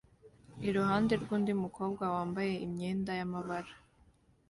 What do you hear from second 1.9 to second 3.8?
yambaye imyenda y'amabara